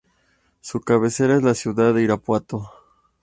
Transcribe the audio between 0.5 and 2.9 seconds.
Su cabecera es la ciudad de Irapuato.